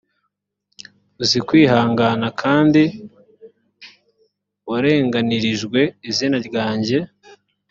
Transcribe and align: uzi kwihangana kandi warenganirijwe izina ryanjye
uzi 1.21 1.39
kwihangana 1.47 2.27
kandi 2.41 2.81
warenganirijwe 4.69 5.79
izina 6.09 6.37
ryanjye 6.47 6.97